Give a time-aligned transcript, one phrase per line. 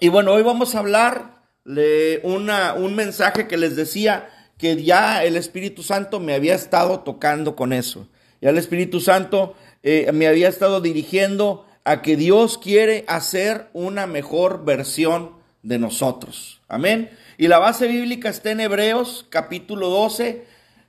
[0.00, 5.24] Y bueno, hoy vamos a hablar de una, un mensaje que les decía que ya
[5.24, 8.06] el Espíritu Santo me había estado tocando con eso.
[8.40, 14.06] Ya el Espíritu Santo eh, me había estado dirigiendo a que Dios quiere hacer una
[14.06, 15.32] mejor versión
[15.64, 16.60] de nosotros.
[16.68, 17.10] Amén.
[17.36, 20.44] Y la base bíblica está en Hebreos capítulo 12,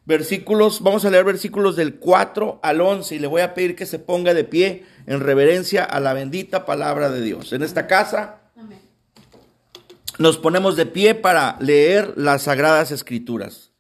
[0.05, 3.88] versículos, vamos a leer versículos del 4 al 11 y le voy a pedir que
[3.88, 7.54] se ponga de pie en reverencia a la bendita palabra de Dios.
[7.54, 8.39] En esta casa
[10.19, 13.71] nos ponemos de pie para leer las sagradas escrituras.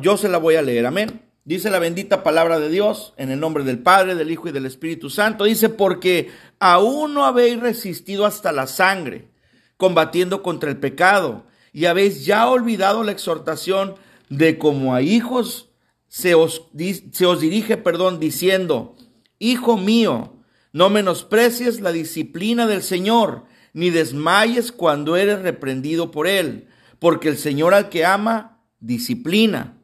[0.00, 1.22] yo se la voy a leer, amén.
[1.44, 4.64] Dice la bendita palabra de Dios en el nombre del Padre, del Hijo y del
[4.64, 5.44] Espíritu Santo.
[5.44, 6.30] Dice, porque
[6.60, 9.28] aún no habéis resistido hasta la sangre,
[9.76, 13.96] combatiendo contra el pecado, y habéis ya olvidado la exhortación
[14.28, 15.68] de como a hijos
[16.06, 16.68] se os,
[17.10, 18.94] se os dirige, perdón, diciendo,
[19.40, 20.36] Hijo mío,
[20.72, 27.36] no menosprecies la disciplina del Señor, ni desmayes cuando eres reprendido por él, porque el
[27.36, 29.82] Señor al que ama, disciplina,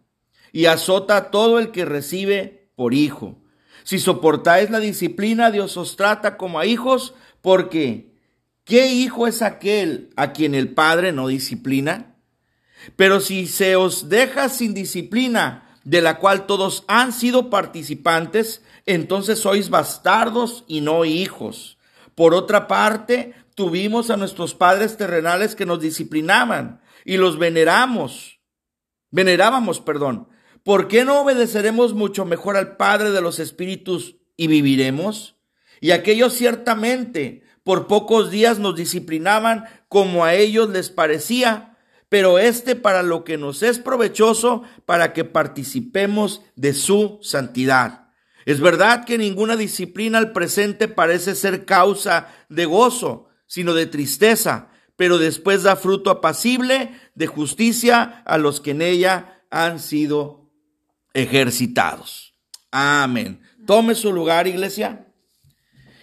[0.52, 3.42] y azota a todo el que recibe por hijo.
[3.84, 8.14] Si soportáis la disciplina, Dios os trata como a hijos, porque
[8.64, 12.16] ¿qué hijo es aquel a quien el Padre no disciplina?
[12.96, 19.38] Pero si se os deja sin disciplina, de la cual todos han sido participantes, entonces
[19.40, 21.78] sois bastardos y no hijos.
[22.14, 28.40] Por otra parte, tuvimos a nuestros padres terrenales que nos disciplinaban y los veneramos.
[29.10, 30.30] Venerábamos, perdón.
[30.64, 35.36] ¿Por qué no obedeceremos mucho mejor al Padre de los Espíritus y viviremos?
[35.78, 41.76] Y aquellos ciertamente por pocos días nos disciplinaban como a ellos les parecía,
[42.08, 48.08] pero este para lo que nos es provechoso, para que participemos de su santidad.
[48.46, 54.68] Es verdad que ninguna disciplina al presente parece ser causa de gozo, sino de tristeza,
[54.94, 60.48] pero después da fruto apacible de justicia a los que en ella han sido
[61.14, 62.36] ejercitados.
[62.70, 63.42] Amén.
[63.66, 65.08] Tome su lugar, iglesia.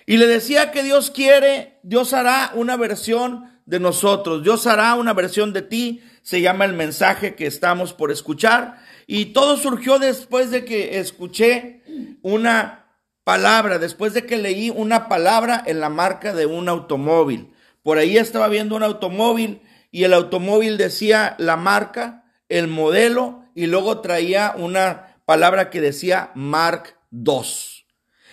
[0.06, 5.13] Y le decía que Dios quiere, Dios hará una versión de nosotros, Dios hará una
[5.13, 8.84] versión de ti, se llama el mensaje que estamos por escuchar.
[9.06, 11.81] Y todo surgió después de que escuché
[12.24, 12.87] una
[13.27, 17.51] palabra, después de que leí una palabra en la marca de un automóvil.
[17.83, 19.59] Por ahí estaba viendo un automóvil
[19.91, 26.31] y el automóvil decía la marca, el modelo y luego traía una palabra que decía
[26.35, 27.43] Mark II.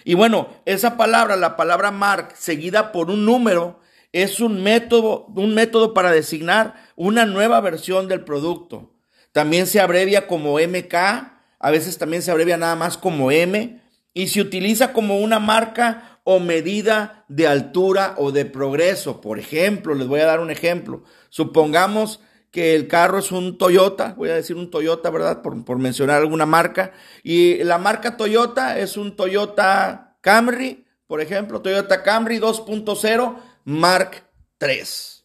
[0.05, 3.81] Y bueno, esa palabra, la palabra Mark, seguida por un número,
[4.13, 8.93] es un método, un método para designar una nueva versión del producto.
[9.33, 13.83] También se abrevia como MK, a veces también se abrevia nada más como M,
[14.15, 19.21] y se utiliza como una marca o medida de altura o de progreso.
[19.21, 21.03] Por ejemplo, les voy a dar un ejemplo.
[21.29, 22.21] Supongamos
[22.53, 25.43] que el carro es un Toyota, voy a decir un Toyota, ¿verdad?
[25.43, 26.93] Por, por mencionar alguna marca.
[27.25, 35.25] Y la marca Toyota es un Toyota Camry, por ejemplo, Toyota Camry 2.0 Mark 3.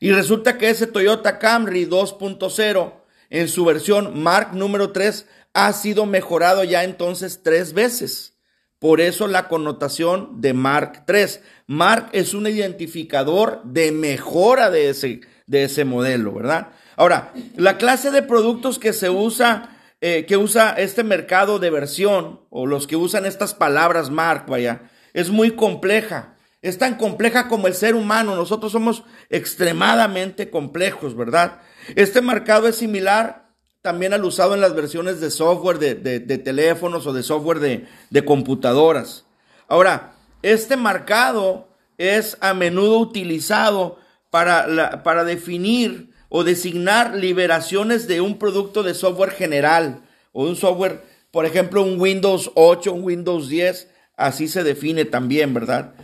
[0.00, 2.92] Y resulta que ese Toyota Camry 2.0
[3.28, 5.26] en su versión Mark número 3
[5.56, 8.34] ha sido mejorado ya entonces tres veces.
[8.78, 11.40] Por eso la connotación de Mark 3.
[11.66, 16.72] Mark es un identificador de mejora de ese, de ese modelo, ¿verdad?
[16.94, 22.42] Ahora, la clase de productos que se usa, eh, que usa este mercado de versión,
[22.50, 26.36] o los que usan estas palabras Mark, vaya, es muy compleja.
[26.60, 28.36] Es tan compleja como el ser humano.
[28.36, 31.60] Nosotros somos extremadamente complejos, ¿verdad?
[31.94, 33.45] Este mercado es similar
[33.86, 39.26] también al usado en las versiones de software de, teléfonos o de software de, computadoras.
[39.68, 48.40] Ahora, este marcado es a menudo utilizado para, para definir o designar liberaciones de un
[48.40, 50.02] producto de software general
[50.32, 55.54] o un software, por ejemplo, un Windows 8, un Windows 10, así se define también,
[55.54, 55.94] ¿verdad?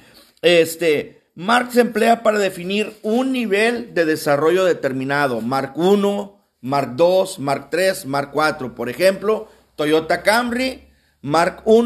[0.41, 7.25] Este, Mark se emplea para definir un nivel de desarrollo determinado, Mark 1, Mark II,
[7.39, 8.71] Mark III, Mark IV.
[8.75, 10.89] Por ejemplo, Toyota Camry,
[11.21, 11.83] Mark I,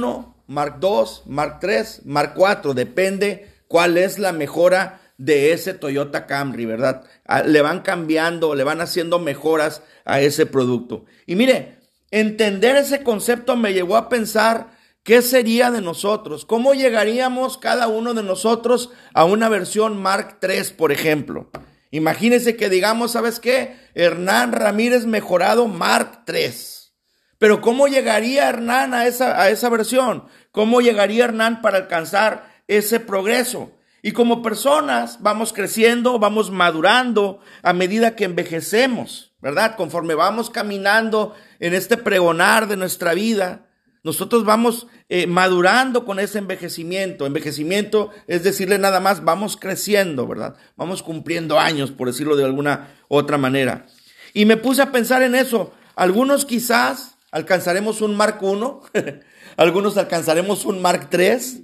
[0.46, 2.75] Mark II, Mark III, Mark IV.
[2.75, 7.05] Depende cuál es la mejora de ese Toyota Camry, ¿verdad?
[7.26, 11.06] Ah, le van cambiando, le van haciendo mejoras a ese producto.
[11.26, 11.78] Y mire,
[12.11, 18.12] entender ese concepto me llevó a pensar qué sería de nosotros, cómo llegaríamos cada uno
[18.12, 21.50] de nosotros a una versión Mark III, por ejemplo.
[21.91, 23.77] Imagínense que digamos, ¿sabes qué?
[23.94, 26.94] Hernán Ramírez mejorado Mark 3.
[27.38, 30.25] Pero ¿cómo llegaría Hernán a esa, a esa versión?
[30.53, 33.73] ¿Cómo llegaría Hernán para alcanzar ese progreso?
[34.03, 39.75] Y como personas vamos creciendo, vamos madurando a medida que envejecemos, ¿verdad?
[39.77, 43.67] Conforme vamos caminando en este pregonar de nuestra vida,
[44.06, 47.26] nosotros vamos eh, madurando con ese envejecimiento.
[47.26, 50.55] Envejecimiento es decirle nada más, vamos creciendo, ¿verdad?
[50.76, 53.87] Vamos cumpliendo años, por decirlo de alguna otra manera.
[54.32, 55.73] Y me puse a pensar en eso.
[55.97, 58.82] Algunos quizás alcanzaremos un Mark 1,
[59.56, 61.62] algunos alcanzaremos un Mark 3,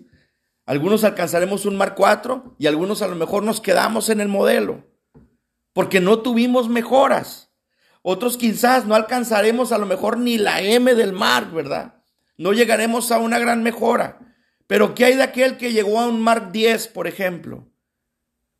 [0.67, 4.85] algunos alcanzaremos un Mark 4 y algunos a lo mejor nos quedamos en el modelo
[5.73, 7.53] porque no tuvimos mejoras.
[8.03, 12.02] Otros quizás no alcanzaremos a lo mejor ni la M del Mark, ¿verdad?
[12.43, 14.19] No llegaremos a una gran mejora.
[14.67, 17.69] Pero ¿qué hay de aquel que llegó a un Mark 10, por ejemplo?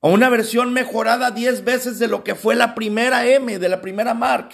[0.01, 3.81] A una versión mejorada 10 veces de lo que fue la primera M, de la
[3.81, 4.51] primera Mark.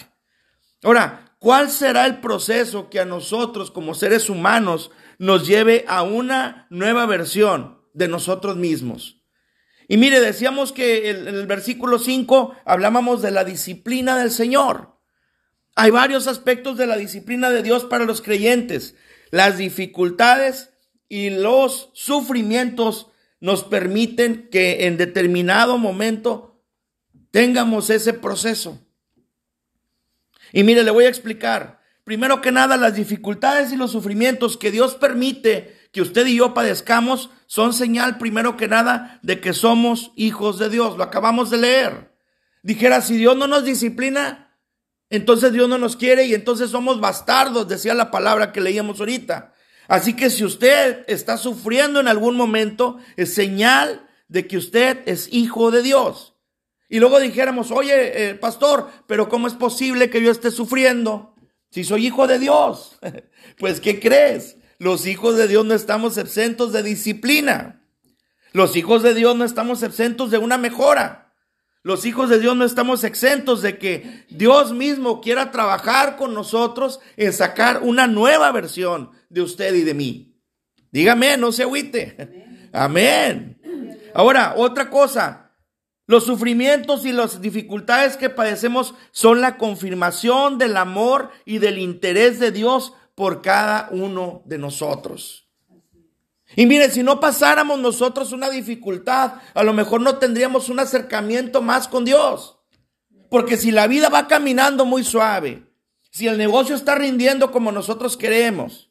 [0.82, 6.66] Ahora, ¿cuál será el proceso que a nosotros como seres humanos nos lleve a una
[6.70, 9.20] nueva versión de nosotros mismos.
[9.88, 14.96] Y mire, decíamos que en el, versículo 5 hablábamos de la disciplina del Señor.
[15.74, 18.96] Hay varios aspectos de la disciplina de Dios para los creyentes.
[19.30, 20.70] Las dificultades
[21.08, 23.08] y los sufrimientos
[23.40, 26.60] nos permiten que en determinado momento
[27.30, 28.80] tengamos ese proceso.
[30.52, 31.80] Y mire, le voy a explicar.
[32.04, 36.54] Primero que nada, las dificultades y los sufrimientos que Dios permite que usted y yo
[36.54, 40.96] padezcamos son señal, primero que nada, de que somos hijos de Dios.
[40.96, 42.14] Lo acabamos de leer.
[42.62, 44.47] Dijera, si Dios no nos disciplina,
[45.10, 49.54] entonces Dios no nos quiere y entonces somos bastardos, decía la palabra que leíamos ahorita.
[49.88, 55.32] Así que si usted está sufriendo en algún momento, es señal de que usted es
[55.32, 56.34] hijo de Dios.
[56.90, 61.34] Y luego dijéramos, oye, eh, pastor, pero ¿cómo es posible que yo esté sufriendo?
[61.70, 62.98] Si soy hijo de Dios,
[63.58, 64.56] pues ¿qué crees?
[64.78, 67.82] Los hijos de Dios no estamos exentos de disciplina.
[68.52, 71.27] Los hijos de Dios no estamos exentos de una mejora.
[71.88, 77.00] Los hijos de Dios no estamos exentos de que Dios mismo quiera trabajar con nosotros
[77.16, 80.36] en sacar una nueva versión de usted y de mí.
[80.92, 82.68] Dígame, no se agüite.
[82.74, 83.58] Amén.
[84.12, 85.54] Ahora, otra cosa,
[86.06, 92.38] los sufrimientos y las dificultades que padecemos son la confirmación del amor y del interés
[92.38, 95.47] de Dios por cada uno de nosotros.
[96.58, 101.62] Y mire, si no pasáramos nosotros una dificultad, a lo mejor no tendríamos un acercamiento
[101.62, 102.58] más con Dios.
[103.30, 105.62] Porque si la vida va caminando muy suave,
[106.10, 108.90] si el negocio está rindiendo como nosotros queremos,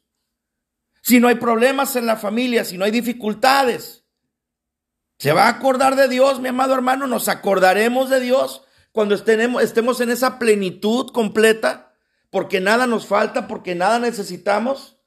[1.02, 4.06] si no hay problemas en la familia, si no hay dificultades,
[5.18, 7.08] ¿Se va a acordar de Dios, mi amado hermano?
[7.08, 8.62] ¿Nos acordaremos de Dios
[8.92, 11.92] cuando estemos, estemos en esa plenitud completa?
[12.30, 14.97] Porque nada nos falta, porque nada necesitamos.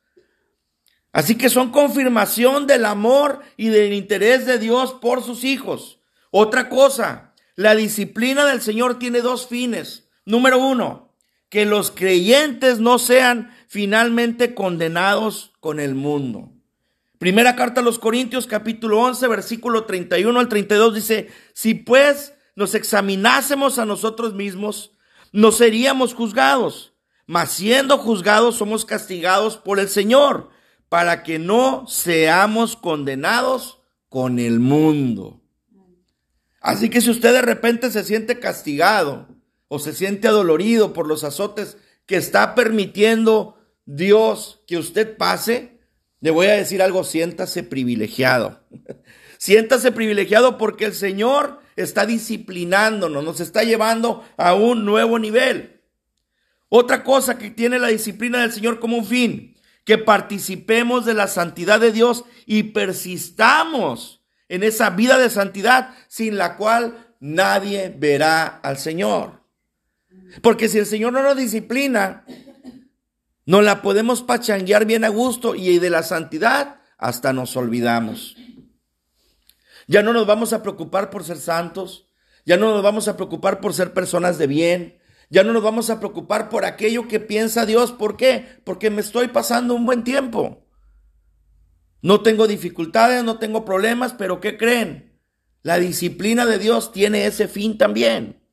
[1.13, 5.99] Así que son confirmación del amor y del interés de Dios por sus hijos.
[6.29, 10.09] Otra cosa, la disciplina del Señor tiene dos fines.
[10.25, 11.13] Número uno,
[11.49, 16.51] que los creyentes no sean finalmente condenados con el mundo.
[17.17, 22.73] Primera carta a los Corintios capítulo 11 versículo 31 al 32 dice, si pues nos
[22.73, 24.93] examinásemos a nosotros mismos,
[25.31, 26.93] no seríamos juzgados,
[27.27, 30.49] mas siendo juzgados somos castigados por el Señor,
[30.91, 33.79] para que no seamos condenados
[34.09, 35.39] con el mundo.
[36.59, 39.29] Así que si usted de repente se siente castigado
[39.69, 45.79] o se siente adolorido por los azotes que está permitiendo Dios que usted pase,
[46.19, 48.59] le voy a decir algo, siéntase privilegiado.
[49.37, 55.79] siéntase privilegiado porque el Señor está disciplinándonos, nos está llevando a un nuevo nivel.
[56.67, 59.50] Otra cosa que tiene la disciplina del Señor como un fin,
[59.91, 66.37] que participemos de la santidad de Dios y persistamos en esa vida de santidad sin
[66.37, 69.43] la cual nadie verá al Señor.
[70.41, 72.23] Porque si el Señor no nos disciplina,
[73.45, 78.37] no la podemos pachanguear bien a gusto y de la santidad hasta nos olvidamos.
[79.87, 82.07] Ya no nos vamos a preocupar por ser santos,
[82.45, 85.00] ya no nos vamos a preocupar por ser personas de bien,
[85.31, 87.93] ya no nos vamos a preocupar por aquello que piensa Dios.
[87.93, 88.59] ¿Por qué?
[88.65, 90.67] Porque me estoy pasando un buen tiempo.
[92.01, 95.17] No tengo dificultades, no tengo problemas, pero ¿qué creen?
[95.61, 98.43] La disciplina de Dios tiene ese fin también.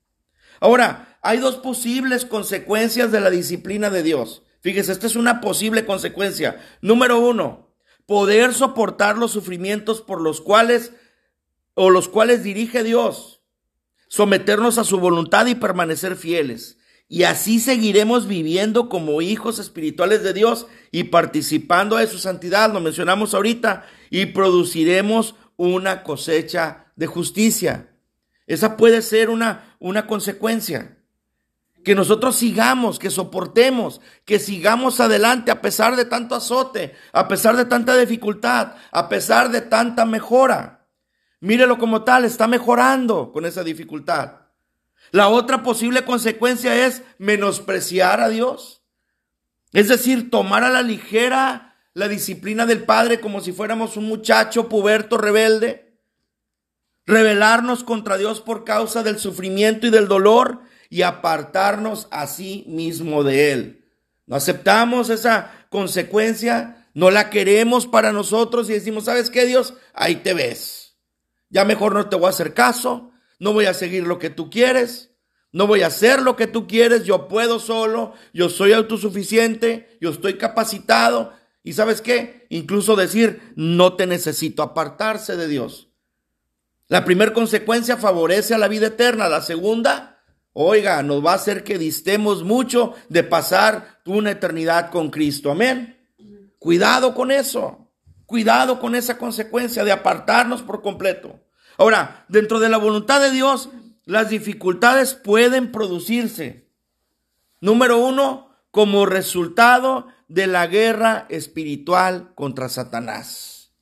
[0.60, 4.44] Ahora, hay dos posibles consecuencias de la disciplina de Dios.
[4.60, 6.60] Fíjese, esta es una posible consecuencia.
[6.80, 7.74] Número uno,
[8.06, 10.92] poder soportar los sufrimientos por los cuales
[11.74, 13.37] o los cuales dirige Dios.
[14.08, 16.78] Someternos a su voluntad y permanecer fieles.
[17.08, 22.80] Y así seguiremos viviendo como hijos espirituales de Dios y participando de su santidad, lo
[22.80, 27.90] mencionamos ahorita, y produciremos una cosecha de justicia.
[28.46, 30.98] Esa puede ser una, una consecuencia.
[31.82, 37.56] Que nosotros sigamos, que soportemos, que sigamos adelante a pesar de tanto azote, a pesar
[37.56, 40.77] de tanta dificultad, a pesar de tanta mejora.
[41.40, 44.48] Mírelo como tal, está mejorando con esa dificultad.
[45.10, 48.82] La otra posible consecuencia es menospreciar a Dios.
[49.72, 54.68] Es decir, tomar a la ligera la disciplina del Padre como si fuéramos un muchacho
[54.68, 55.98] puberto rebelde.
[57.06, 63.24] Rebelarnos contra Dios por causa del sufrimiento y del dolor y apartarnos a sí mismo
[63.24, 63.84] de Él.
[64.26, 69.74] No aceptamos esa consecuencia, no la queremos para nosotros y decimos, ¿sabes qué Dios?
[69.94, 70.87] Ahí te ves.
[71.50, 74.50] Ya mejor no te voy a hacer caso, no voy a seguir lo que tú
[74.50, 75.10] quieres,
[75.52, 80.10] no voy a hacer lo que tú quieres, yo puedo solo, yo soy autosuficiente, yo
[80.10, 81.32] estoy capacitado.
[81.62, 82.46] Y sabes qué?
[82.50, 85.88] Incluso decir, no te necesito apartarse de Dios.
[86.88, 90.18] La primera consecuencia favorece a la vida eterna, la segunda
[90.60, 95.52] Oiga, nos va a hacer que distemos mucho de pasar una eternidad con Cristo.
[95.52, 95.96] Amén.
[96.58, 97.87] Cuidado con eso.
[98.28, 101.40] Cuidado con esa consecuencia de apartarnos por completo.
[101.78, 103.70] Ahora, dentro de la voluntad de Dios,
[104.04, 106.68] las dificultades pueden producirse.
[107.62, 113.72] Número uno, como resultado de la guerra espiritual contra Satanás.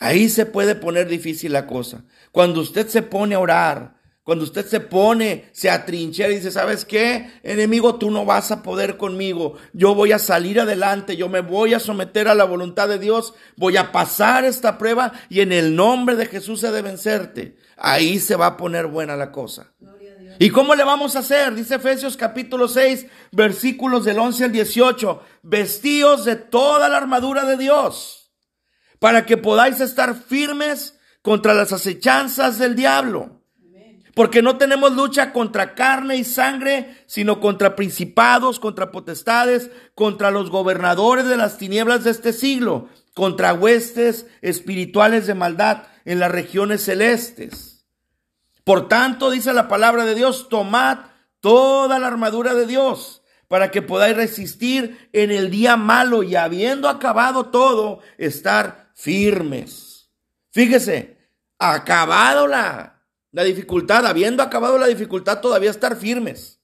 [0.00, 2.06] Ahí se puede poner difícil la cosa.
[2.32, 3.97] Cuando usted se pone a orar,
[4.28, 7.40] cuando usted se pone, se atrinchera y dice, ¿sabes qué?
[7.42, 9.54] Enemigo, tú no vas a poder conmigo.
[9.72, 13.32] Yo voy a salir adelante, yo me voy a someter a la voluntad de Dios,
[13.56, 17.56] voy a pasar esta prueba y en el nombre de Jesús he de vencerte.
[17.78, 19.72] Ahí se va a poner buena la cosa.
[20.38, 21.54] ¿Y cómo le vamos a hacer?
[21.54, 25.22] Dice Efesios capítulo 6, versículos del 11 al 18.
[25.42, 28.30] Vestíos de toda la armadura de Dios,
[28.98, 33.37] para que podáis estar firmes contra las acechanzas del diablo.
[34.18, 40.50] Porque no tenemos lucha contra carne y sangre, sino contra principados, contra potestades, contra los
[40.50, 46.82] gobernadores de las tinieblas de este siglo, contra huestes espirituales de maldad en las regiones
[46.82, 47.86] celestes.
[48.64, 50.98] Por tanto, dice la palabra de Dios, tomad
[51.38, 56.88] toda la armadura de Dios para que podáis resistir en el día malo y habiendo
[56.88, 60.10] acabado todo, estar firmes.
[60.50, 61.18] Fíjese,
[61.60, 62.97] acabado la
[63.32, 66.60] la dificultad, habiendo acabado la dificultad, todavía estar firmes,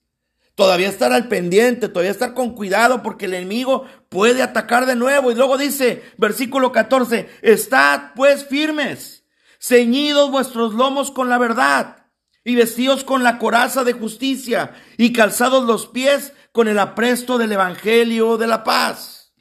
[0.54, 5.30] todavía estar al pendiente, todavía estar con cuidado porque el enemigo puede atacar de nuevo.
[5.30, 9.24] Y luego dice, versículo 14, estad pues firmes,
[9.60, 12.06] ceñidos vuestros lomos con la verdad
[12.44, 17.52] y vestidos con la coraza de justicia y calzados los pies con el apresto del
[17.52, 19.32] evangelio de la paz.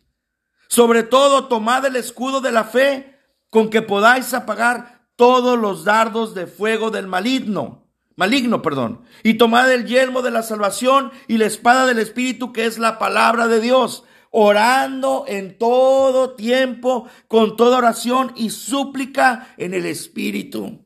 [0.68, 6.34] Sobre todo, tomad el escudo de la fe con que podáis apagar todos los dardos
[6.34, 11.46] de fuego del maligno, maligno, perdón, y tomad el yelmo de la salvación y la
[11.46, 17.77] espada del Espíritu que es la palabra de Dios, orando en todo tiempo, con toda
[17.77, 20.79] oración y súplica en el Espíritu.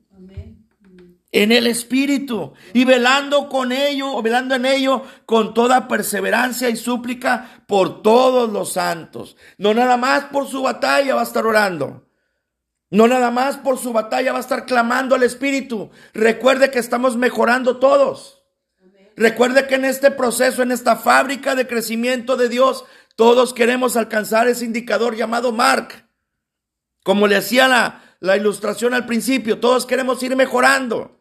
[1.30, 6.78] En el Espíritu y velando con ello, o velando en ello con toda perseverancia y
[6.78, 9.36] súplica por todos los santos.
[9.58, 12.07] No nada más por su batalla va a estar orando
[12.90, 15.90] no nada más por su batalla va a estar clamando al Espíritu.
[16.14, 18.44] Recuerde que estamos mejorando todos.
[19.16, 24.48] Recuerde que en este proceso, en esta fábrica de crecimiento de Dios, todos queremos alcanzar
[24.48, 26.08] ese indicador llamado Mark.
[27.04, 31.20] Como le hacía la, la ilustración al principio, todos queremos ir mejorando.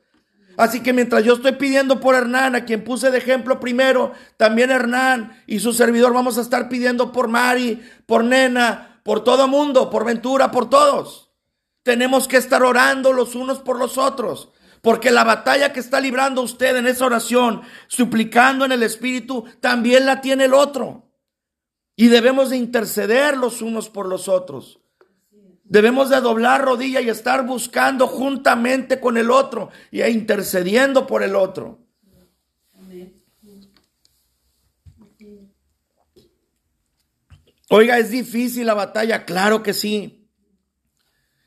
[0.57, 4.71] Así que mientras yo estoy pidiendo por Hernán, a quien puse de ejemplo primero, también
[4.71, 9.91] Hernán y su servidor vamos a estar pidiendo por Mari, por Nena, por todo mundo,
[9.91, 11.26] por Ventura, por todos.
[11.87, 14.49] Tenemos que estar orando los unos por los otros.
[14.83, 20.05] Porque la batalla que está librando usted en esa oración, suplicando en el Espíritu, también
[20.05, 21.09] la tiene el otro.
[21.95, 24.81] Y debemos de interceder los unos por los otros.
[25.63, 31.23] Debemos de doblar rodilla y estar buscando juntamente con el otro y e intercediendo por
[31.23, 31.87] el otro.
[37.69, 40.26] Oiga, es difícil la batalla, claro que sí.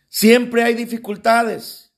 [0.09, 1.93] Siempre hay dificultades.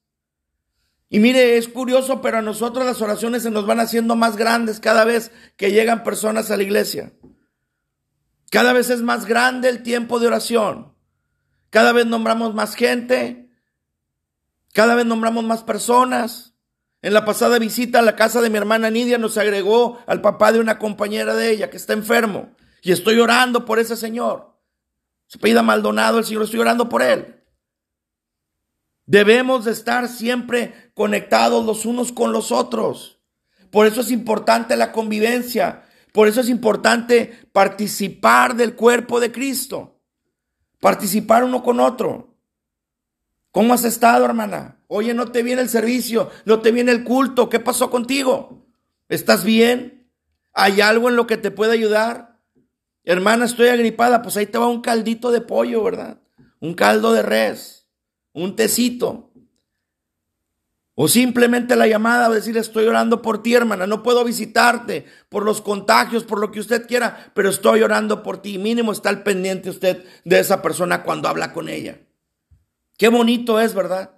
[1.09, 4.79] Y mire, es curioso, pero a nosotros las oraciones se nos van haciendo más grandes
[4.79, 7.13] cada vez que llegan personas a la iglesia.
[8.49, 10.93] Cada vez es más grande el tiempo de oración.
[11.69, 13.49] Cada vez nombramos más gente.
[14.73, 16.53] Cada vez nombramos más personas.
[17.01, 20.51] En la pasada visita a la casa de mi hermana Nidia nos agregó al papá
[20.51, 22.55] de una compañera de ella que está enfermo.
[22.81, 24.57] Y estoy orando por ese señor.
[25.27, 27.40] Se pida Maldonado el Señor, estoy orando por él.
[29.05, 33.19] Debemos de estar siempre conectados los unos con los otros.
[33.71, 35.83] Por eso es importante la convivencia.
[36.11, 39.99] Por eso es importante participar del cuerpo de Cristo.
[40.79, 42.35] Participar uno con otro.
[43.51, 44.77] ¿Cómo has estado, hermana?
[44.87, 47.49] Oye, no te viene el servicio, no te viene el culto.
[47.49, 48.65] ¿Qué pasó contigo?
[49.09, 50.09] ¿Estás bien?
[50.53, 52.39] ¿Hay algo en lo que te puede ayudar?
[53.03, 54.21] Hermana, estoy agripada.
[54.21, 56.21] Pues ahí te va un caldito de pollo, ¿verdad?
[56.59, 57.80] Un caldo de res,
[58.33, 59.31] un tecito.
[60.93, 63.87] O simplemente la llamada a decir estoy orando por ti, hermana.
[63.87, 68.41] No puedo visitarte por los contagios, por lo que usted quiera, pero estoy orando por
[68.41, 68.57] ti.
[68.57, 71.99] Mínimo está al pendiente usted de esa persona cuando habla con ella.
[72.97, 74.11] Qué bonito es, ¿verdad?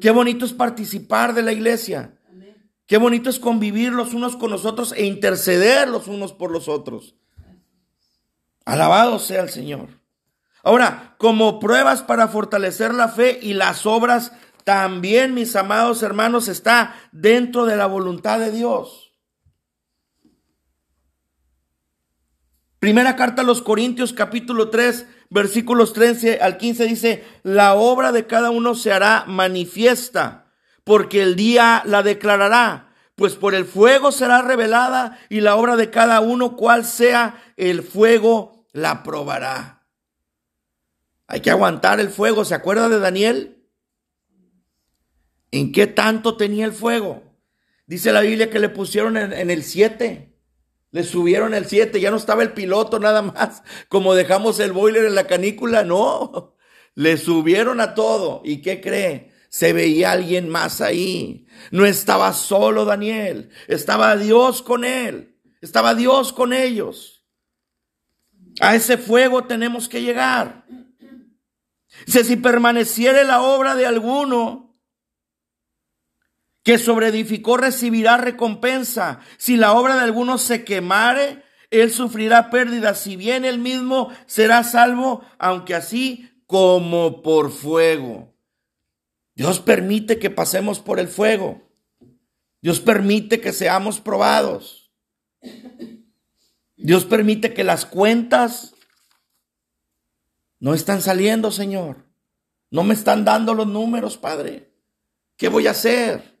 [0.00, 2.18] Qué bonito es participar de la iglesia.
[2.86, 6.68] Qué bonito es convivir los unos con los otros e interceder los unos por los
[6.68, 7.14] otros.
[8.64, 9.88] Alabado sea el Señor.
[10.64, 14.32] Ahora, como pruebas para fortalecer la fe y las obras
[14.64, 19.12] también, mis amados hermanos, está dentro de la voluntad de Dios.
[22.78, 28.26] Primera carta a los Corintios capítulo 3 versículos 13 al 15 dice, la obra de
[28.26, 30.52] cada uno se hará manifiesta,
[30.84, 35.90] porque el día la declarará, pues por el fuego será revelada y la obra de
[35.90, 39.73] cada uno, cual sea el fuego, la probará.
[41.34, 43.66] Hay que aguantar el fuego, ¿se acuerda de Daniel?
[45.50, 47.24] ¿En qué tanto tenía el fuego?
[47.88, 50.32] Dice la Biblia que le pusieron en, el 7.
[50.92, 52.00] Le subieron el 7.
[52.00, 53.64] Ya no estaba el piloto nada más.
[53.88, 55.82] Como dejamos el boiler en la canícula.
[55.82, 56.54] No.
[56.94, 58.40] Le subieron a todo.
[58.44, 59.32] ¿Y qué cree?
[59.48, 61.48] Se veía alguien más ahí.
[61.72, 63.50] No estaba solo Daniel.
[63.66, 65.40] Estaba Dios con él.
[65.60, 67.26] Estaba Dios con ellos.
[68.60, 70.64] A ese fuego tenemos que llegar.
[72.06, 74.64] Dice, si permaneciere la obra de alguno,
[76.64, 79.20] que sobreedificó recibirá recompensa.
[79.36, 84.64] Si la obra de alguno se quemare, él sufrirá pérdida, si bien él mismo será
[84.64, 88.34] salvo, aunque así como por fuego.
[89.34, 91.62] Dios permite que pasemos por el fuego.
[92.62, 94.92] Dios permite que seamos probados.
[96.76, 98.73] Dios permite que las cuentas
[100.60, 102.04] no están saliendo, Señor.
[102.70, 104.72] No me están dando los números, Padre.
[105.36, 106.40] ¿Qué voy a hacer?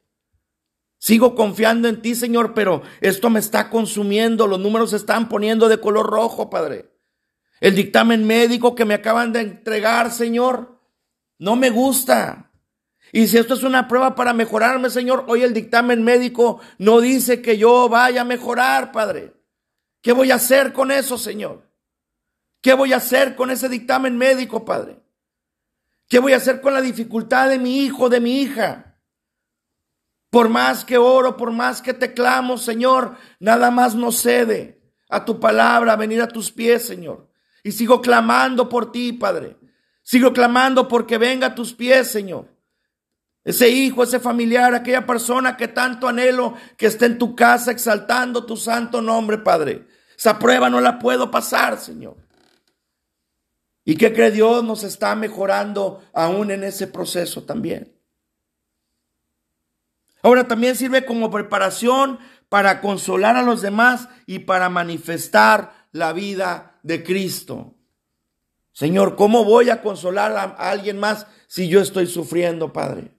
[0.98, 4.46] Sigo confiando en ti, Señor, pero esto me está consumiendo.
[4.46, 6.90] Los números se están poniendo de color rojo, Padre.
[7.60, 10.80] El dictamen médico que me acaban de entregar, Señor,
[11.38, 12.50] no me gusta.
[13.12, 17.42] Y si esto es una prueba para mejorarme, Señor, hoy el dictamen médico no dice
[17.42, 19.34] que yo vaya a mejorar, Padre.
[20.00, 21.62] ¿Qué voy a hacer con eso, Señor?
[22.64, 24.98] ¿Qué voy a hacer con ese dictamen médico, Padre?
[26.08, 28.98] ¿Qué voy a hacer con la dificultad de mi hijo, de mi hija?
[30.30, 35.26] Por más que oro, por más que te clamo, Señor, nada más no cede a
[35.26, 37.28] tu palabra, a venir a tus pies, Señor.
[37.62, 39.58] Y sigo clamando por ti, Padre.
[40.02, 42.48] Sigo clamando porque venga a tus pies, Señor.
[43.44, 48.46] Ese hijo, ese familiar, aquella persona que tanto anhelo que esté en tu casa exaltando
[48.46, 49.86] tu santo nombre, Padre.
[50.16, 52.24] Esa prueba no la puedo pasar, Señor.
[53.84, 57.94] Y que cree Dios nos está mejorando aún en ese proceso también.
[60.22, 62.18] Ahora también sirve como preparación
[62.48, 67.74] para consolar a los demás y para manifestar la vida de Cristo.
[68.72, 73.14] Señor, ¿cómo voy a consolar a alguien más si yo estoy sufriendo, Padre?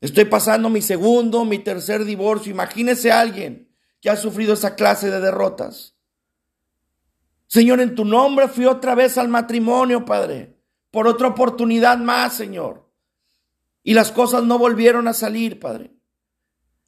[0.00, 2.52] Estoy pasando mi segundo, mi tercer divorcio.
[2.52, 5.96] Imagínese a alguien que ha sufrido esa clase de derrotas.
[7.50, 10.56] Señor, en tu nombre fui otra vez al matrimonio, Padre,
[10.92, 12.88] por otra oportunidad más, Señor.
[13.82, 15.92] Y las cosas no volvieron a salir, Padre.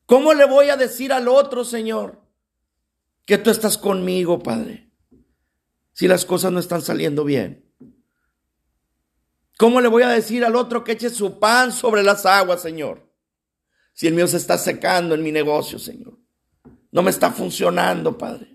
[0.07, 2.23] ¿Cómo le voy a decir al otro, Señor,
[3.27, 4.89] que tú estás conmigo, Padre?
[5.95, 7.69] Si las cosas no están saliendo bien.
[9.59, 13.13] ¿Cómo le voy a decir al otro que eche su pan sobre las aguas, Señor?
[13.95, 16.21] Si el mío se está secando en mi negocio, Señor.
[16.93, 18.52] No me está funcionando, Padre.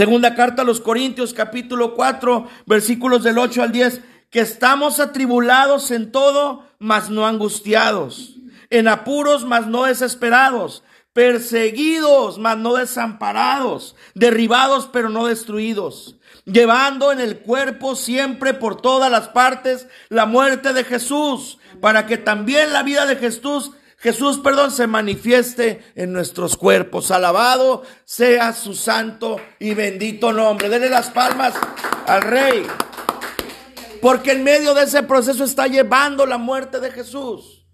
[0.00, 5.90] Segunda carta a los Corintios, capítulo 4, versículos del 8 al 10 que estamos atribulados
[5.90, 8.36] en todo, mas no angustiados,
[8.70, 17.20] en apuros, mas no desesperados, perseguidos, mas no desamparados, derribados, pero no destruidos, llevando en
[17.20, 22.82] el cuerpo siempre por todas las partes la muerte de Jesús, para que también la
[22.82, 27.10] vida de Jesús Jesús, perdón, se manifieste en nuestros cuerpos.
[27.10, 30.70] Alabado sea su santo y bendito nombre.
[30.70, 31.52] Denle las palmas
[32.06, 32.66] al Rey.
[34.00, 37.66] Porque en medio de ese proceso está llevando la muerte de Jesús.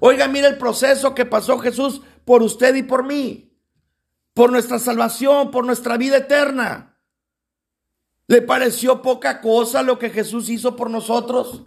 [0.00, 3.54] Oiga, mire el proceso que pasó Jesús por usted y por mí.
[4.32, 6.98] Por nuestra salvación, por nuestra vida eterna.
[8.26, 11.64] ¿Le pareció poca cosa lo que Jesús hizo por nosotros?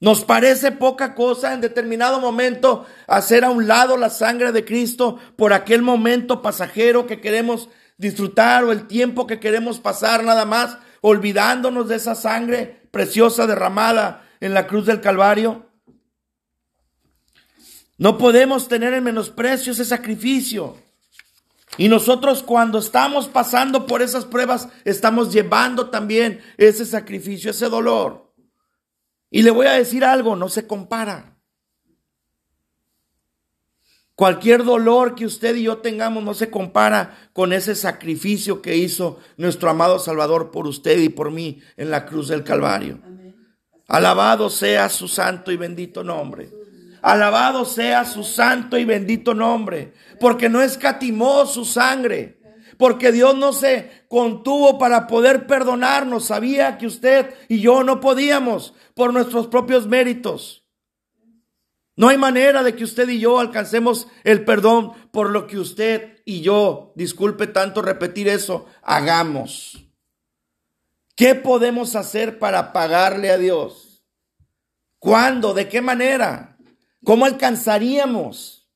[0.00, 5.18] Nos parece poca cosa en determinado momento hacer a un lado la sangre de Cristo
[5.36, 10.78] por aquel momento pasajero que queremos disfrutar o el tiempo que queremos pasar nada más
[11.00, 15.66] olvidándonos de esa sangre preciosa derramada en la cruz del Calvario.
[17.96, 20.76] No podemos tener en menosprecio ese sacrificio.
[21.76, 28.27] Y nosotros cuando estamos pasando por esas pruebas, estamos llevando también ese sacrificio, ese dolor.
[29.30, 31.36] Y le voy a decir algo, no se compara.
[34.14, 39.20] Cualquier dolor que usted y yo tengamos no se compara con ese sacrificio que hizo
[39.36, 42.98] nuestro amado Salvador por usted y por mí en la cruz del Calvario.
[43.86, 46.50] Alabado sea su santo y bendito nombre.
[47.00, 52.37] Alabado sea su santo y bendito nombre, porque no escatimó su sangre
[52.78, 56.26] porque Dios no se contuvo para poder perdonarnos.
[56.26, 60.64] Sabía que usted y yo no podíamos por nuestros propios méritos.
[61.96, 66.22] No hay manera de que usted y yo alcancemos el perdón por lo que usted
[66.24, 69.84] y yo, disculpe tanto repetir eso, hagamos.
[71.16, 74.06] ¿Qué podemos hacer para pagarle a Dios?
[75.00, 75.54] ¿Cuándo?
[75.54, 76.56] ¿De qué manera?
[77.02, 78.70] ¿Cómo alcanzaríamos?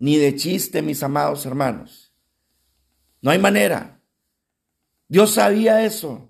[0.00, 2.01] Ni de chiste, mis amados hermanos.
[3.22, 4.00] No hay manera.
[5.08, 6.28] Dios sabía eso.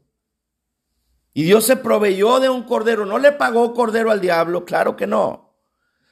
[1.34, 3.06] Y Dios se proveyó de un cordero.
[3.06, 5.54] No le pagó cordero al diablo, claro que no.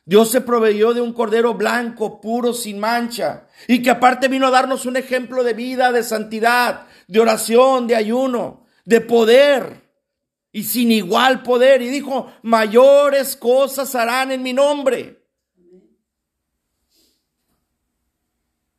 [0.06, 3.46] Dios se proveyó de un cordero blanco, puro, sin mancha.
[3.68, 7.96] Y que aparte vino a darnos un ejemplo de vida, de santidad, de oración, de
[7.96, 9.92] ayuno, de poder.
[10.50, 11.82] Y sin igual poder.
[11.82, 15.19] Y dijo, mayores cosas harán en mi nombre.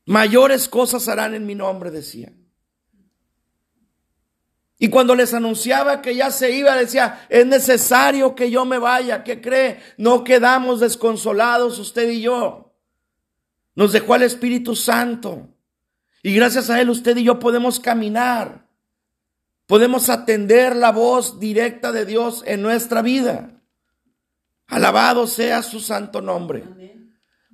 [0.05, 2.31] Mayores cosas harán en mi nombre, decía.
[4.77, 9.23] Y cuando les anunciaba que ya se iba, decía, es necesario que yo me vaya.
[9.23, 9.79] ¿Qué cree?
[9.97, 12.73] No quedamos desconsolados usted y yo.
[13.75, 15.49] Nos dejó al Espíritu Santo.
[16.23, 18.67] Y gracias a Él usted y yo podemos caminar.
[19.67, 23.61] Podemos atender la voz directa de Dios en nuestra vida.
[24.65, 26.63] Alabado sea su santo nombre.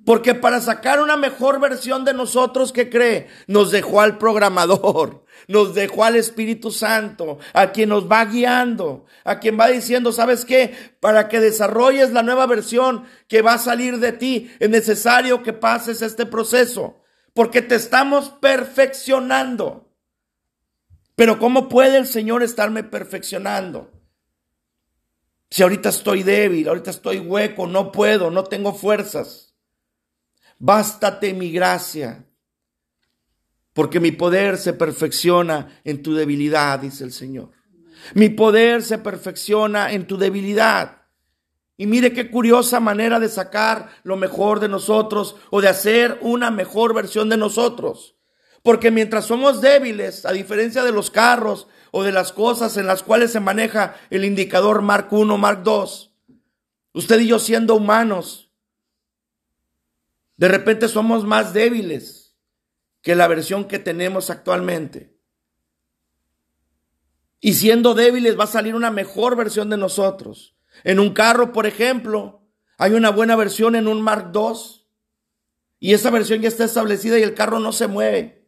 [0.08, 3.26] Porque para sacar una mejor versión de nosotros, ¿qué cree?
[3.46, 9.38] Nos dejó al programador, nos dejó al Espíritu Santo, a quien nos va guiando, a
[9.38, 10.74] quien va diciendo, ¿sabes qué?
[11.00, 15.52] Para que desarrolles la nueva versión que va a salir de ti, es necesario que
[15.52, 17.02] pases este proceso,
[17.34, 19.92] porque te estamos perfeccionando.
[21.16, 23.92] Pero ¿cómo puede el Señor estarme perfeccionando?
[25.50, 29.47] Si ahorita estoy débil, ahorita estoy hueco, no puedo, no tengo fuerzas.
[30.58, 32.26] Bástate mi gracia,
[33.72, 37.50] porque mi poder se perfecciona en tu debilidad, dice el Señor.
[38.14, 41.02] Mi poder se perfecciona en tu debilidad.
[41.76, 46.50] Y mire qué curiosa manera de sacar lo mejor de nosotros o de hacer una
[46.50, 48.16] mejor versión de nosotros.
[48.64, 53.04] Porque mientras somos débiles, a diferencia de los carros o de las cosas en las
[53.04, 56.12] cuales se maneja el indicador Mark 1, Mark 2,
[56.94, 58.47] usted y yo siendo humanos,
[60.38, 62.36] de repente somos más débiles
[63.02, 65.18] que la versión que tenemos actualmente.
[67.40, 70.56] Y siendo débiles va a salir una mejor versión de nosotros.
[70.84, 72.48] En un carro, por ejemplo,
[72.78, 74.86] hay una buena versión en un Mark II.
[75.80, 78.46] Y esa versión ya está establecida y el carro no se mueve.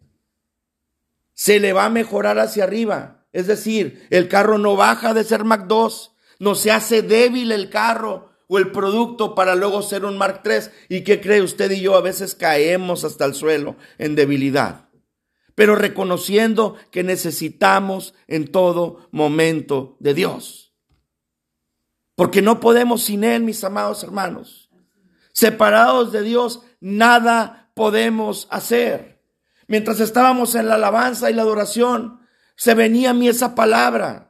[1.35, 3.26] Se le va a mejorar hacia arriba.
[3.33, 5.88] Es decir, el carro no baja de ser Mark II.
[6.38, 10.72] No se hace débil el carro o el producto para luego ser un Mark III.
[10.88, 11.94] ¿Y qué cree usted y yo?
[11.94, 14.88] A veces caemos hasta el suelo en debilidad.
[15.54, 20.74] Pero reconociendo que necesitamos en todo momento de Dios.
[22.16, 24.68] Porque no podemos sin Él, mis amados hermanos.
[25.32, 29.22] Separados de Dios, nada podemos hacer.
[29.68, 32.18] Mientras estábamos en la alabanza y la adoración,
[32.56, 34.30] se venía a mí esa palabra.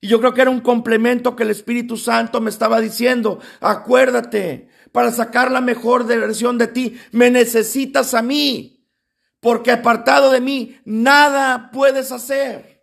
[0.00, 3.38] Y yo creo que era un complemento que el Espíritu Santo me estaba diciendo.
[3.60, 8.86] Acuérdate, para sacar la mejor versión de ti, me necesitas a mí.
[9.40, 12.82] Porque apartado de mí, nada puedes hacer.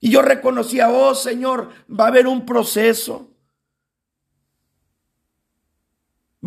[0.00, 3.30] Y yo reconocía, oh Señor, va a haber un proceso.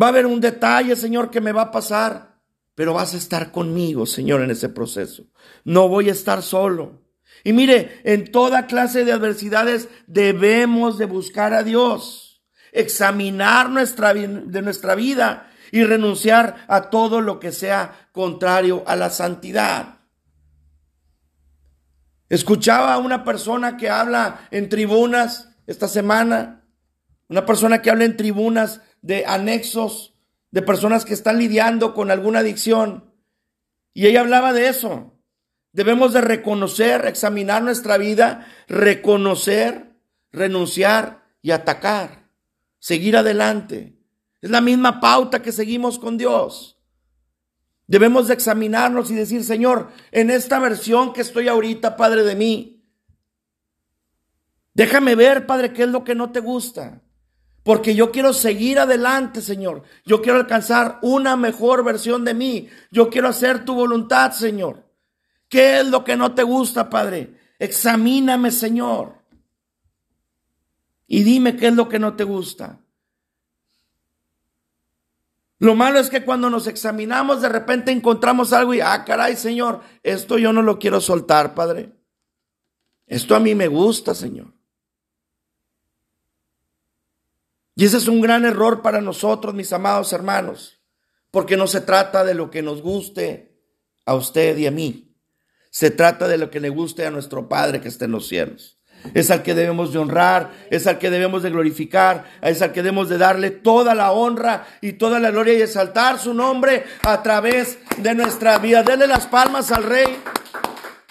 [0.00, 2.40] Va a haber un detalle, Señor, que me va a pasar.
[2.74, 5.24] Pero vas a estar conmigo, Señor, en ese proceso.
[5.62, 7.03] No voy a estar solo.
[7.42, 12.42] Y mire, en toda clase de adversidades debemos de buscar a Dios,
[12.72, 19.10] examinar nuestra, de nuestra vida y renunciar a todo lo que sea contrario a la
[19.10, 19.98] santidad.
[22.28, 26.64] Escuchaba a una persona que habla en tribunas esta semana,
[27.28, 30.14] una persona que habla en tribunas de anexos,
[30.50, 33.12] de personas que están lidiando con alguna adicción.
[33.92, 35.13] Y ella hablaba de eso,
[35.74, 39.96] Debemos de reconocer, examinar nuestra vida, reconocer,
[40.30, 42.30] renunciar y atacar,
[42.78, 43.98] seguir adelante.
[44.40, 46.78] Es la misma pauta que seguimos con Dios.
[47.88, 52.86] Debemos de examinarnos y decir, Señor, en esta versión que estoy ahorita, Padre de mí,
[54.74, 57.02] déjame ver, Padre, qué es lo que no te gusta.
[57.64, 59.82] Porque yo quiero seguir adelante, Señor.
[60.04, 62.68] Yo quiero alcanzar una mejor versión de mí.
[62.92, 64.83] Yo quiero hacer tu voluntad, Señor.
[65.48, 67.38] ¿Qué es lo que no te gusta, Padre?
[67.58, 69.18] Examíname, Señor.
[71.06, 72.80] Y dime qué es lo que no te gusta.
[75.58, 79.80] Lo malo es que cuando nos examinamos, de repente encontramos algo y, ah, caray, Señor,
[80.02, 81.92] esto yo no lo quiero soltar, Padre.
[83.06, 84.52] Esto a mí me gusta, Señor.
[87.76, 90.80] Y ese es un gran error para nosotros, mis amados hermanos,
[91.30, 93.58] porque no se trata de lo que nos guste
[94.04, 95.13] a usted y a mí.
[95.74, 98.78] Se trata de lo que le guste a nuestro Padre que está en los cielos.
[99.12, 102.80] Es al que debemos de honrar, es al que debemos de glorificar, es al que
[102.80, 107.24] debemos de darle toda la honra y toda la gloria y exaltar su nombre a
[107.24, 108.84] través de nuestra vida.
[108.84, 110.16] Denle las palmas al Rey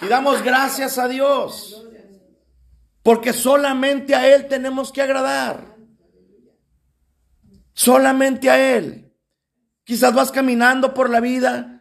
[0.00, 1.86] y damos gracias a Dios.
[3.02, 5.76] Porque solamente a Él tenemos que agradar.
[7.74, 9.12] Solamente a Él.
[9.84, 11.73] Quizás vas caminando por la vida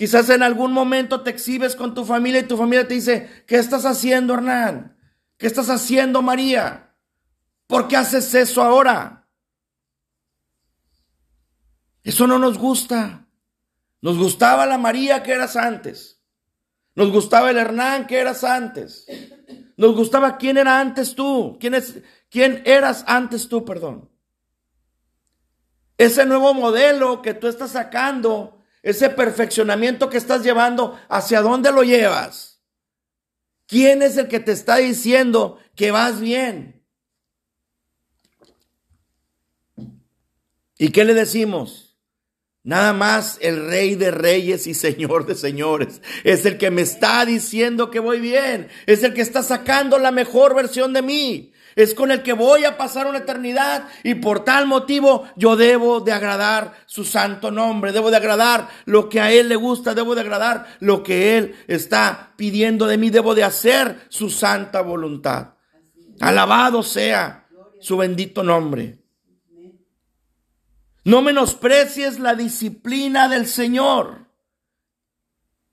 [0.00, 3.56] Quizás en algún momento te exhibes con tu familia y tu familia te dice, ¿qué
[3.56, 4.96] estás haciendo, Hernán?
[5.36, 6.94] ¿Qué estás haciendo, María?
[7.66, 9.28] ¿Por qué haces eso ahora?
[12.02, 13.26] Eso no nos gusta.
[14.00, 16.22] Nos gustaba la María que eras antes.
[16.94, 19.04] Nos gustaba el Hernán que eras antes.
[19.76, 21.58] Nos gustaba quién era antes tú.
[21.60, 21.98] ¿Quién, es,
[22.30, 24.10] quién eras antes tú, perdón?
[25.98, 31.82] Ese nuevo modelo que tú estás sacando ese perfeccionamiento que estás llevando, ¿hacia dónde lo
[31.82, 32.60] llevas?
[33.66, 36.82] ¿Quién es el que te está diciendo que vas bien?
[40.78, 41.98] ¿Y qué le decimos?
[42.62, 46.02] Nada más el rey de reyes y señor de señores.
[46.24, 48.68] Es el que me está diciendo que voy bien.
[48.86, 52.64] Es el que está sacando la mejor versión de mí es con el que voy
[52.64, 57.92] a pasar una eternidad y por tal motivo yo debo de agradar su santo nombre,
[57.92, 61.54] debo de agradar lo que a Él le gusta, debo de agradar lo que Él
[61.66, 65.54] está pidiendo de mí, debo de hacer su santa voluntad.
[66.20, 67.48] Alabado sea
[67.80, 68.98] su bendito nombre.
[71.04, 74.26] No menosprecies la disciplina del Señor.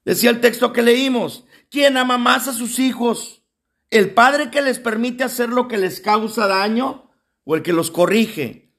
[0.06, 3.37] Decía el texto que leímos, quien ama más a sus hijos
[3.90, 7.10] ¿El padre que les permite hacer lo que les causa daño
[7.46, 8.74] o el que los corrige?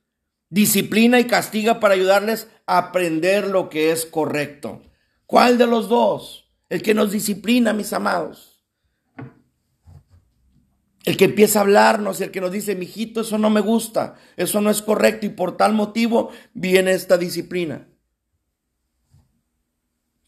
[0.51, 4.83] Disciplina y castiga para ayudarles a aprender lo que es correcto.
[5.27, 6.53] ¿Cuál de los dos?
[6.69, 8.67] El que nos disciplina, mis amados.
[11.05, 14.61] El que empieza a hablarnos, el que nos dice, mijito, eso no me gusta, eso
[14.61, 17.89] no es correcto y por tal motivo viene esta disciplina.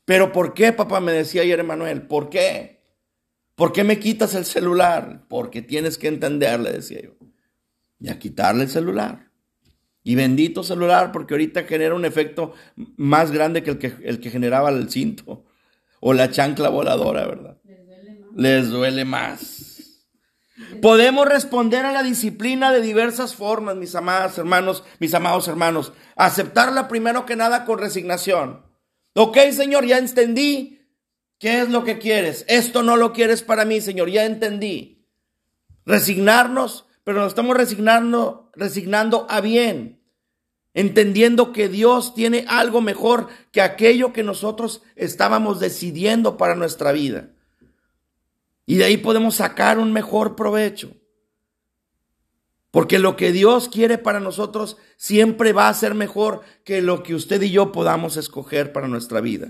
[0.06, 1.00] Pero ¿por qué, papá?
[1.00, 2.79] Me decía ayer Emanuel, ¿por qué?
[3.60, 5.26] ¿Por qué me quitas el celular?
[5.28, 7.10] Porque tienes que entender, le decía yo.
[7.98, 9.32] Y a quitarle el celular.
[10.02, 12.54] Y bendito celular, porque ahorita genera un efecto
[12.96, 15.44] más grande que el que, el que generaba el cinto
[16.00, 17.58] o la chancla voladora, ¿verdad?
[17.64, 18.34] Les duele más.
[18.34, 20.08] Les duele más.
[20.80, 25.92] Podemos responder a la disciplina de diversas formas, mis amados hermanos, mis amados hermanos.
[26.16, 28.64] Aceptarla primero que nada con resignación.
[29.12, 30.79] Ok, Señor, ya entendí
[31.40, 32.44] ¿Qué es lo que quieres?
[32.48, 35.06] Esto no lo quieres para mí, Señor, ya entendí.
[35.86, 40.02] Resignarnos, pero nos estamos resignando, resignando a bien,
[40.74, 47.30] entendiendo que Dios tiene algo mejor que aquello que nosotros estábamos decidiendo para nuestra vida.
[48.66, 50.94] Y de ahí podemos sacar un mejor provecho.
[52.70, 57.14] Porque lo que Dios quiere para nosotros siempre va a ser mejor que lo que
[57.14, 59.48] usted y yo podamos escoger para nuestra vida.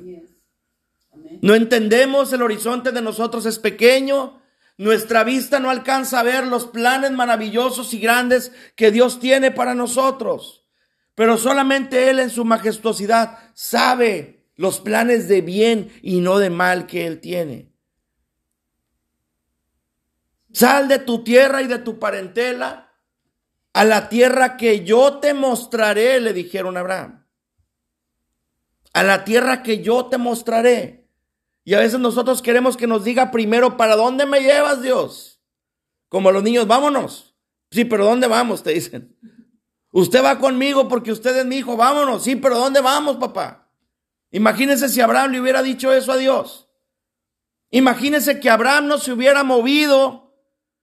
[1.43, 4.41] No entendemos, el horizonte de nosotros es pequeño,
[4.77, 9.75] nuestra vista no alcanza a ver los planes maravillosos y grandes que Dios tiene para
[9.75, 10.67] nosotros.
[11.15, 16.87] Pero solamente Él en su majestuosidad sabe los planes de bien y no de mal
[16.87, 17.75] que Él tiene.
[20.53, 22.91] Sal de tu tierra y de tu parentela
[23.73, 27.27] a la tierra que yo te mostraré, le dijeron a Abraham.
[28.93, 31.00] A la tierra que yo te mostraré.
[31.65, 35.41] Y a veces nosotros queremos que nos diga primero, ¿para dónde me llevas, Dios?
[36.09, 37.37] Como los niños, vámonos.
[37.71, 38.63] Sí, pero ¿dónde vamos?
[38.63, 39.17] Te dicen.
[39.93, 42.25] Usted va conmigo porque usted es mi hijo, vámonos.
[42.25, 43.71] Sí, pero ¿dónde vamos, papá?
[44.31, 46.69] Imagínese si Abraham le hubiera dicho eso a Dios.
[47.71, 50.37] Imagínese que Abraham no se hubiera movido,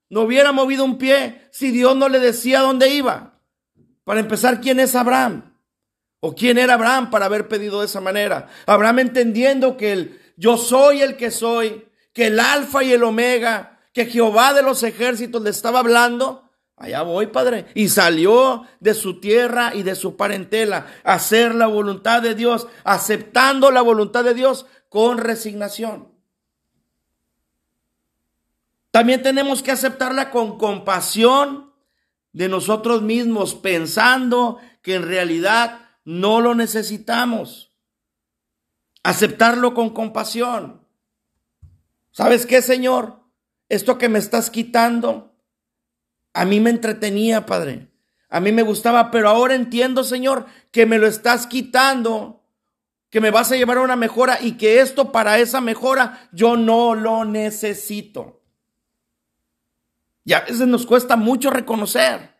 [0.08, 3.42] no hubiera movido un pie si Dios no le decía dónde iba.
[4.04, 5.54] Para empezar, ¿quién es Abraham?
[6.20, 8.48] ¿O quién era Abraham para haber pedido de esa manera?
[8.66, 13.80] Abraham entendiendo que el yo soy el que soy, que el alfa y el omega,
[13.92, 17.66] que Jehová de los ejércitos le estaba hablando, Allá voy, Padre.
[17.74, 22.68] Y salió de su tierra y de su parentela a hacer la voluntad de Dios,
[22.84, 26.12] aceptando la voluntad de Dios con resignación.
[28.92, 31.72] También tenemos que aceptarla con compasión
[32.32, 37.67] de nosotros mismos, pensando que en realidad no lo necesitamos.
[39.02, 40.86] Aceptarlo con compasión.
[42.10, 43.20] ¿Sabes qué, Señor?
[43.68, 45.28] Esto que me estás quitando
[46.38, 47.88] a mí me entretenía, Padre.
[48.28, 52.44] A mí me gustaba, pero ahora entiendo, Señor, que me lo estás quitando,
[53.10, 56.56] que me vas a llevar a una mejora y que esto para esa mejora yo
[56.56, 58.40] no lo necesito.
[60.24, 62.36] Y a veces nos cuesta mucho reconocer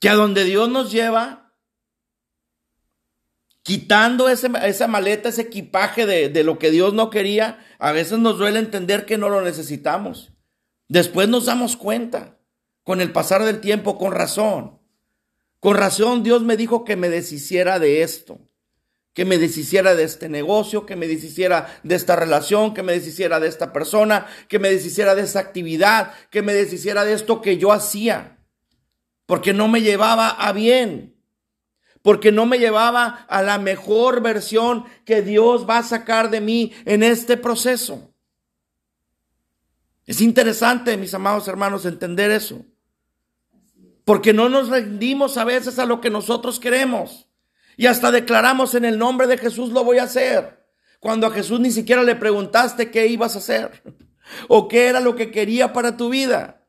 [0.00, 1.43] que a donde Dios nos lleva,
[3.64, 8.38] quitando esa maleta, ese equipaje de, de lo que Dios no quería, a veces nos
[8.38, 10.32] duele entender que no lo necesitamos.
[10.86, 12.38] Después nos damos cuenta,
[12.82, 14.78] con el pasar del tiempo, con razón.
[15.60, 18.38] Con razón Dios me dijo que me deshiciera de esto,
[19.14, 23.40] que me deshiciera de este negocio, que me deshiciera de esta relación, que me deshiciera
[23.40, 27.56] de esta persona, que me deshiciera de esta actividad, que me deshiciera de esto que
[27.56, 28.44] yo hacía,
[29.24, 31.13] porque no me llevaba a bien,
[32.04, 36.70] porque no me llevaba a la mejor versión que Dios va a sacar de mí
[36.84, 38.12] en este proceso.
[40.04, 42.62] Es interesante, mis amados hermanos, entender eso.
[44.04, 47.26] Porque no nos rendimos a veces a lo que nosotros queremos.
[47.78, 50.62] Y hasta declaramos en el nombre de Jesús lo voy a hacer.
[51.00, 53.82] Cuando a Jesús ni siquiera le preguntaste qué ibas a hacer.
[54.48, 56.66] O qué era lo que quería para tu vida.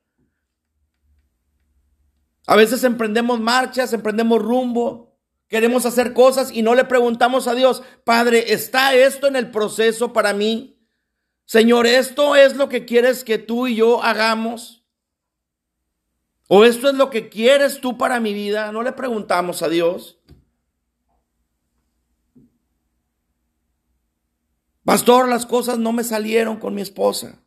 [2.48, 5.15] A veces emprendemos marchas, emprendemos rumbo,
[5.56, 10.12] queremos hacer cosas y no le preguntamos a Dios, Padre, ¿está esto en el proceso
[10.12, 10.86] para mí?
[11.46, 14.86] Señor, ¿esto es lo que quieres que tú y yo hagamos?
[16.50, 18.70] ¿O esto es lo que quieres tú para mi vida?
[18.74, 20.20] No le preguntamos a Dios.
[24.84, 27.42] Pastor, las cosas no me salieron con mi esposa.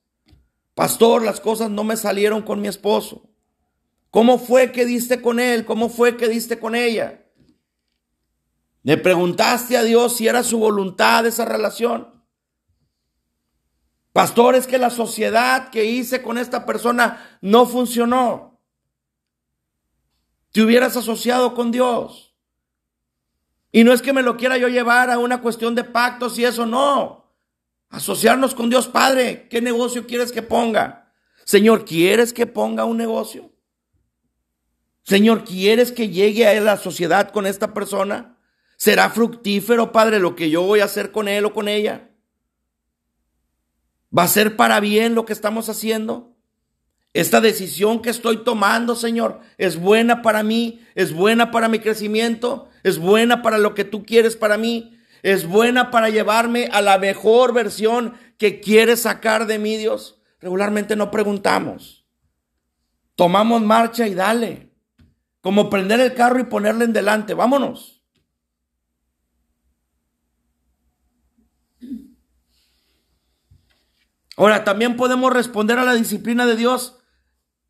[0.75, 3.29] Pastor, las cosas no me salieron con mi esposo.
[4.11, 5.67] ¿Cómo fue que diste con él?
[5.67, 7.28] ¿Cómo fue que diste con ella?
[8.83, 12.19] ¿Le preguntaste a Dios si era su voluntad esa relación?
[14.13, 18.61] Pastor, es que la sociedad que hice con esta persona no funcionó.
[20.51, 22.35] Te hubieras asociado con Dios.
[23.71, 26.45] Y no es que me lo quiera yo llevar a una cuestión de pactos y
[26.45, 27.35] eso, no.
[27.91, 29.49] Asociarnos con Dios Padre.
[29.49, 31.13] ¿Qué negocio quieres que ponga?
[31.45, 33.53] Señor, ¿quieres que ponga un negocio?
[35.03, 38.38] Señor, ¿quieres que llegue a la sociedad con esta persona?
[38.79, 42.11] ¿Será fructífero, Padre, lo que yo voy a hacer con él o con ella?
[44.17, 46.37] ¿Va a ser para bien lo que estamos haciendo?
[47.13, 52.69] Esta decisión que estoy tomando, Señor, es buena para mí, es buena para mi crecimiento,
[52.85, 56.99] es buena para lo que tú quieres para mí, es buena para llevarme a la
[56.99, 60.21] mejor versión que quieres sacar de mí, Dios.
[60.39, 62.07] Regularmente no preguntamos.
[63.17, 64.71] Tomamos marcha y dale.
[65.41, 67.35] Como prender el carro y ponerle en delante.
[67.35, 67.98] Vámonos.
[74.39, 77.01] Ahora, también podemos responder a la disciplina de Dios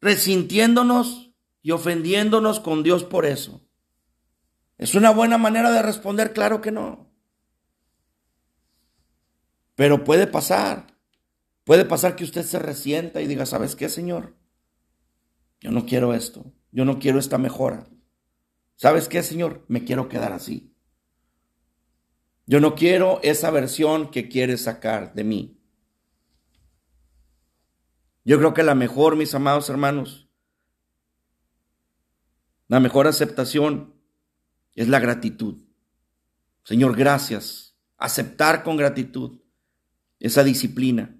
[0.02, 3.66] resintiéndonos y ofendiéndonos con Dios por eso.
[4.76, 6.34] ¿Es una buena manera de responder?
[6.34, 7.10] Claro que no.
[9.76, 10.98] Pero puede pasar.
[11.64, 14.36] Puede pasar que usted se resienta y diga, ¿sabes qué, Señor?
[15.60, 16.52] Yo no quiero esto.
[16.70, 17.88] Yo no quiero esta mejora.
[18.76, 19.64] ¿Sabes qué, Señor?
[19.68, 20.76] Me quiero quedar así.
[22.44, 25.57] Yo no quiero esa versión que quieres sacar de mí.
[28.28, 30.28] Yo creo que la mejor, mis amados hermanos,
[32.66, 33.94] la mejor aceptación
[34.74, 35.62] es la gratitud.
[36.62, 37.74] Señor, gracias.
[37.96, 39.40] Aceptar con gratitud
[40.20, 41.14] esa disciplina.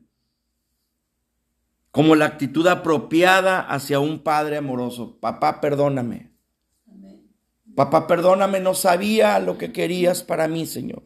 [1.91, 5.19] como la actitud apropiada hacia un padre amoroso.
[5.19, 6.35] Papá, perdóname.
[7.75, 11.05] Papá, perdóname, no sabía lo que querías para mí, Señor.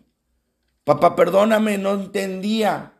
[0.83, 2.95] Papá, perdóname, no entendía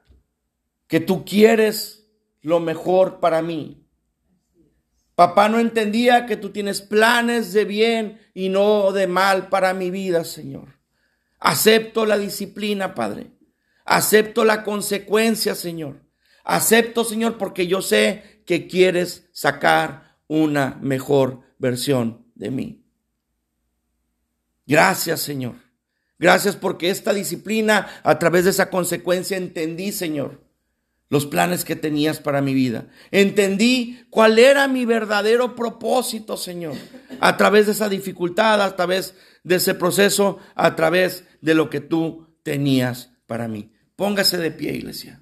[0.87, 2.02] que tú quieres
[2.43, 3.89] lo mejor para mí.
[5.15, 9.91] Papá, no entendía que tú tienes planes de bien y no de mal para mi
[9.91, 10.81] vida, Señor.
[11.39, 13.33] Acepto la disciplina, Padre.
[13.85, 16.03] Acepto la consecuencia, Señor.
[16.45, 22.87] Acepto, Señor, porque yo sé que quieres sacar una mejor versión de mí.
[24.67, 25.57] Gracias, Señor.
[26.19, 30.41] Gracias porque esta disciplina, a través de esa consecuencia, entendí, Señor,
[31.13, 32.87] los planes que tenías para mi vida.
[33.11, 36.73] Entendí cuál era mi verdadero propósito, Señor,
[37.21, 41.81] a través de esa dificultad, a través de ese proceso, a través de lo que
[41.81, 43.75] tú tenías para mí.
[43.95, 45.22] Póngase de pie, iglesia.